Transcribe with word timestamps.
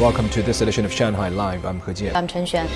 Welcome 0.00 0.30
to 0.30 0.42
this 0.42 0.62
edition 0.62 0.86
of 0.86 0.92
Shanghai 0.94 1.28
Live. 1.28 1.66
I'm 1.66 1.78
He 1.80 1.92
Jian. 1.92 2.14
I'm 2.14 2.26
Chen 2.26 2.46
Xuan. 2.46 2.66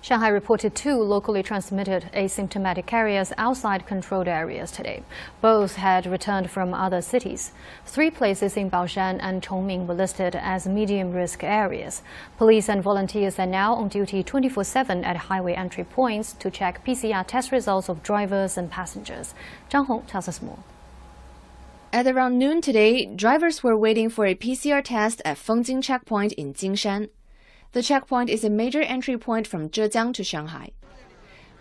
Shanghai 0.00 0.26
reported 0.26 0.74
two 0.74 0.96
locally 0.96 1.44
transmitted 1.44 2.10
asymptomatic 2.12 2.84
carriers 2.84 3.32
outside 3.38 3.86
controlled 3.86 4.26
areas 4.26 4.72
today. 4.72 5.04
Both 5.40 5.76
had 5.76 6.04
returned 6.06 6.50
from 6.50 6.74
other 6.74 7.00
cities. 7.00 7.52
Three 7.86 8.10
places 8.10 8.56
in 8.56 8.72
Baoshan 8.72 9.20
and 9.22 9.40
Chongming 9.40 9.86
were 9.86 9.94
listed 9.94 10.34
as 10.34 10.66
medium 10.66 11.12
risk 11.12 11.44
areas. 11.44 12.02
Police 12.38 12.68
and 12.68 12.82
volunteers 12.82 13.38
are 13.38 13.46
now 13.46 13.74
on 13.74 13.86
duty 13.86 14.24
24 14.24 14.64
7 14.64 15.04
at 15.04 15.16
highway 15.16 15.54
entry 15.54 15.84
points 15.84 16.32
to 16.32 16.50
check 16.50 16.84
PCR 16.84 17.24
test 17.24 17.52
results 17.52 17.88
of 17.88 18.02
drivers 18.02 18.58
and 18.58 18.68
passengers. 18.68 19.32
Zhang 19.70 19.86
Hong 19.86 20.02
tells 20.06 20.26
us 20.26 20.42
more. 20.42 20.58
At 21.90 22.06
around 22.06 22.38
noon 22.38 22.60
today, 22.60 23.06
drivers 23.06 23.62
were 23.62 23.76
waiting 23.76 24.10
for 24.10 24.26
a 24.26 24.34
PCR 24.34 24.84
test 24.84 25.22
at 25.24 25.38
Fengjing 25.38 25.82
checkpoint 25.82 26.32
in 26.34 26.52
Jinshan. 26.52 27.08
The 27.72 27.82
checkpoint 27.82 28.28
is 28.28 28.44
a 28.44 28.50
major 28.50 28.82
entry 28.82 29.16
point 29.16 29.46
from 29.46 29.70
Zhejiang 29.70 30.12
to 30.14 30.22
Shanghai. 30.22 30.72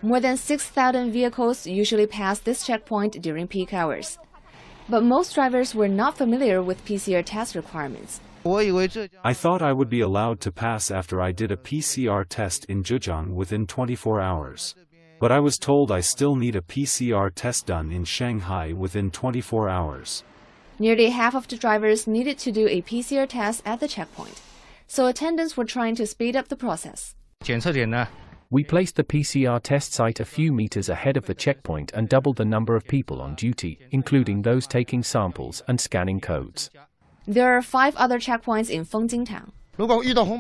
More 0.02 0.20
than 0.20 0.36
6,000 0.36 1.12
vehicles 1.12 1.66
usually 1.66 2.08
pass 2.08 2.40
this 2.40 2.66
checkpoint 2.66 3.22
during 3.22 3.48
peak 3.48 3.73
hours. 3.73 4.20
But 4.90 5.03
most 5.03 5.34
drivers 5.34 5.73
were 5.73 5.88
not 5.88 6.17
familiar 6.17 6.62
with 6.62 6.86
PCR 6.86 7.23
test 7.25 7.55
requirements. 7.55 8.20
I 8.45 9.34
thought 9.34 9.62
I 9.62 9.73
would 9.73 9.89
be 9.89 10.02
allowed 10.02 10.39
to 10.41 10.52
pass 10.52 10.91
after 10.91 11.22
I 11.22 11.31
did 11.31 11.52
a 11.52 11.58
PCR 11.58 12.25
test 12.28 12.66
in 12.66 12.84
Zhejiang 12.84 13.34
within 13.34 13.66
24 13.66 14.22
hours. 14.22 14.75
But 15.20 15.31
I 15.31 15.39
was 15.39 15.57
told 15.57 15.91
I 15.91 16.02
still 16.02 16.35
need 16.35 16.55
a 16.55 16.62
PCR 16.62 17.31
test 17.34 17.66
done 17.66 17.91
in 17.91 18.05
Shanghai 18.05 18.73
within 18.73 19.12
24 19.12 19.70
hours. 19.70 20.23
Nearly 20.80 21.09
half 21.09 21.35
of 21.35 21.48
the 21.48 21.58
drivers 21.58 22.08
needed 22.08 22.38
to 22.39 22.52
do 22.52 22.67
a 22.67 22.81
PCR 22.81 23.28
test 23.28 23.64
at 23.66 23.80
the 23.80 23.88
checkpoint 23.88 24.41
so 24.88 25.06
attendants 25.08 25.58
were 25.58 25.66
trying 25.66 25.95
to 25.95 26.08
speed 26.08 26.36
up 26.36 26.47
the 26.47 26.56
process. 26.56 27.14
We 28.50 28.64
placed 28.64 28.95
the 28.95 29.03
PCR 29.03 29.61
test 29.61 29.91
site 29.91 30.22
a 30.22 30.25
few 30.25 30.53
meters 30.53 30.88
ahead 30.88 31.17
of 31.17 31.25
the 31.25 31.34
checkpoint 31.34 31.91
and 31.94 32.08
doubled 32.08 32.38
the 32.38 32.45
number 32.45 32.78
of 32.78 32.88
people 32.88 33.22
on 33.22 33.36
duty, 33.36 33.78
including 33.91 34.41
those 34.41 34.66
taking 34.66 35.03
samples 35.03 35.61
and 35.67 35.80
scanning 35.80 36.22
codes. 36.22 36.69
There 37.28 37.58
are 37.58 37.61
five 37.61 37.94
other 37.97 38.19
checkpoints 38.19 38.69
in 38.69 38.86
Fengjing 38.86 39.25
town. 39.25 39.52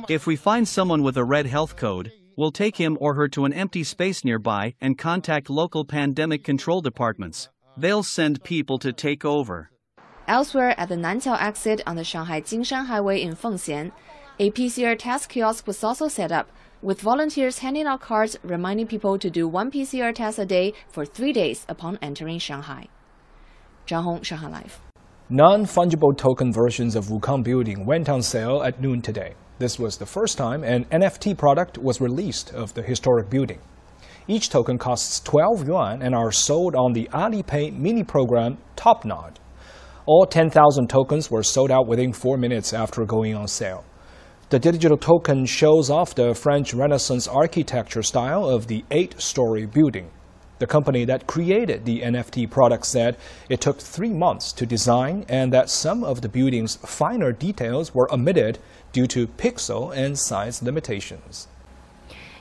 If 0.09 0.25
we 0.25 0.37
find 0.37 0.65
someone 0.65 1.03
with 1.03 1.17
a 1.17 1.23
red 1.23 1.45
health 1.47 1.75
code, 1.75 2.13
we'll 2.37 2.51
take 2.51 2.77
him 2.77 2.97
or 3.01 3.15
her 3.15 3.27
to 3.27 3.43
an 3.43 3.51
empty 3.51 3.83
space 3.83 4.23
nearby 4.23 4.73
and 4.79 4.97
contact 4.97 5.49
local 5.49 5.83
pandemic 5.83 6.45
control 6.45 6.79
departments. 6.79 7.49
They'll 7.75 8.03
send 8.03 8.43
people 8.43 8.79
to 8.79 8.93
take 8.93 9.25
over. 9.25 9.69
Elsewhere 10.27 10.73
at 10.79 10.89
the 10.89 10.95
Nanqiao 10.95 11.41
exit 11.41 11.81
on 11.85 11.95
the 11.97 12.03
Shanghai 12.03 12.41
Jinshan 12.41 12.85
Highway 12.85 13.21
in 13.21 13.35
Fengxian, 13.35 13.91
a 14.39 14.51
PCR 14.51 14.97
test 14.97 15.29
kiosk 15.29 15.67
was 15.67 15.83
also 15.83 16.07
set 16.07 16.31
up, 16.31 16.49
with 16.81 17.01
volunteers 17.01 17.59
handing 17.59 17.87
out 17.87 18.01
cards 18.01 18.37
reminding 18.43 18.87
people 18.87 19.17
to 19.17 19.29
do 19.29 19.47
one 19.47 19.71
PCR 19.71 20.13
test 20.13 20.37
a 20.37 20.45
day 20.45 20.73
for 20.89 21.05
three 21.05 21.33
days 21.33 21.65
upon 21.67 21.97
entering 22.01 22.39
Shanghai. 22.39 22.87
Zhang 23.87 24.03
Hong, 24.03 24.21
Shanghai 24.21 24.49
Live. 24.49 24.79
Non-fungible 25.29 26.17
token 26.17 26.53
versions 26.53 26.95
of 26.95 27.05
Wukang 27.05 27.43
Building 27.43 27.85
went 27.85 28.09
on 28.09 28.21
sale 28.21 28.61
at 28.63 28.79
noon 28.79 29.01
today. 29.01 29.33
This 29.59 29.79
was 29.79 29.97
the 29.97 30.05
first 30.05 30.37
time 30.37 30.63
an 30.63 30.85
NFT 30.85 31.35
product 31.35 31.79
was 31.79 31.99
released 31.99 32.53
of 32.53 32.75
the 32.75 32.83
historic 32.83 33.29
building. 33.29 33.59
Each 34.27 34.49
token 34.49 34.77
costs 34.77 35.19
12 35.21 35.67
yuan 35.67 36.01
and 36.03 36.13
are 36.13 36.31
sold 36.31 36.75
on 36.75 36.93
the 36.93 37.09
Alipay 37.11 37.75
mini 37.75 38.03
program 38.03 38.59
Topnod. 38.75 39.37
All 40.05 40.27
10,000 40.27 40.87
tokens 40.87 41.31
were 41.31 41.41
sold 41.41 41.71
out 41.71 41.87
within 41.87 42.13
four 42.13 42.37
minutes 42.37 42.71
after 42.71 43.03
going 43.03 43.33
on 43.33 43.47
sale. 43.47 43.83
The 44.49 44.59
digital 44.59 44.97
token 44.97 45.45
shows 45.45 45.89
off 45.89 46.13
the 46.13 46.35
French 46.35 46.73
Renaissance 46.73 47.27
architecture 47.27 48.03
style 48.03 48.47
of 48.47 48.67
the 48.67 48.85
eight 48.91 49.19
story 49.19 49.65
building. 49.65 50.11
The 50.59 50.67
company 50.67 51.05
that 51.05 51.27
created 51.27 51.85
the 51.85 52.01
NFT 52.01 52.49
product 52.49 52.85
said 52.85 53.17
it 53.47 53.61
took 53.61 53.79
three 53.79 54.09
months 54.09 54.51
to 54.53 54.65
design 54.65 55.25
and 55.29 55.53
that 55.53 55.69
some 55.69 56.03
of 56.03 56.21
the 56.21 56.29
building's 56.29 56.77
finer 56.77 57.31
details 57.31 57.93
were 57.93 58.11
omitted 58.11 58.57
due 58.91 59.07
to 59.07 59.27
pixel 59.27 59.95
and 59.95 60.17
size 60.17 60.63
limitations. 60.63 61.47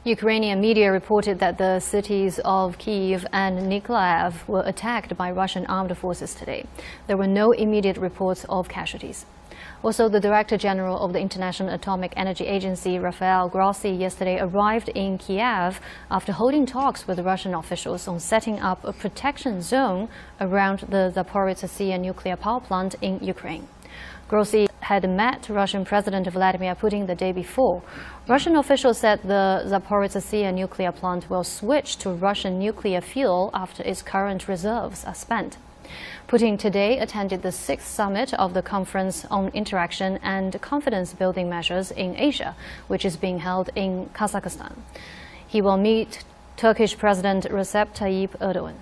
Ukrainian 0.07 0.61
media 0.61 0.93
reported 0.93 1.41
that 1.41 1.59
the 1.59 1.81
cities 1.81 2.39
of 2.45 2.79
Kiev 2.79 3.27
and 3.33 3.59
Nikolaev 3.69 4.47
were 4.47 4.63
attacked 4.65 5.17
by 5.17 5.33
Russian 5.33 5.67
armed 5.67 5.99
forces 5.99 6.33
today. 6.33 6.65
There 7.09 7.17
were 7.17 7.27
no 7.27 7.51
immediate 7.51 7.97
reports 7.97 8.47
of 8.49 8.69
casualties. 8.69 9.27
Also, 9.83 10.09
the 10.09 10.21
Director 10.21 10.57
General 10.57 10.97
of 11.01 11.13
the 11.13 11.19
International 11.19 11.75
Atomic 11.75 12.13
Energy 12.17 12.47
Agency, 12.47 13.01
Rafael 13.01 13.49
Grossi, 13.49 13.91
yesterday 13.91 14.39
arrived 14.39 14.91
in 14.91 15.19
Kiev 15.19 15.81
after 16.09 16.31
holding 16.31 16.67
talks 16.67 17.09
with 17.09 17.19
Russian 17.19 17.53
officials 17.53 18.07
on 18.07 18.21
setting 18.21 18.61
up 18.61 18.85
a 18.85 18.93
protection 18.93 19.61
zone 19.61 20.09
around 20.41 20.87
the 20.89 21.13
Zaporizhzhia 21.17 22.01
nuclear 22.01 22.37
power 22.37 22.61
plant 22.61 22.95
in 23.03 23.19
Ukraine. 23.19 23.67
Grossi 24.29 24.67
had 24.81 25.09
met 25.09 25.49
Russian 25.49 25.85
President 25.85 26.27
Vladimir 26.27 26.75
Putin 26.75 27.07
the 27.07 27.15
day 27.15 27.33
before. 27.33 27.83
Russian 28.29 28.57
officials 28.57 28.99
said 28.99 29.21
the 29.23 29.63
Zaporizhzhia 29.67 30.53
nuclear 30.53 30.93
plant 30.93 31.31
will 31.31 31.45
switch 31.45 31.97
to 31.99 32.11
Russian 32.11 32.59
nuclear 32.59 33.01
fuel 33.01 33.51
after 33.55 33.83
its 33.85 34.03
current 34.03 34.49
reserves 34.49 35.05
are 35.05 35.15
spent. 35.15 35.59
Putin 36.29 36.59
today 36.59 36.99
attended 36.99 37.43
the 37.43 37.53
sixth 37.53 37.87
summit 37.87 38.35
of 38.35 38.53
the 38.55 38.63
Conference 38.63 39.25
on 39.31 39.49
Interaction 39.55 40.19
and 40.23 40.61
Confidence 40.61 41.15
Building 41.15 41.49
Measures 41.49 41.93
in 41.93 42.17
Asia, 42.17 42.57
which 42.89 43.05
is 43.05 43.17
being 43.17 43.39
held 43.39 43.71
in 43.77 44.07
Kazakhstan. 44.13 44.75
He 45.47 45.63
will 45.63 45.77
meet 45.77 46.25
Turkish 46.57 46.99
President 46.99 47.45
Recep 47.45 47.95
Tayyip 47.95 48.31
Erdogan. 48.41 48.75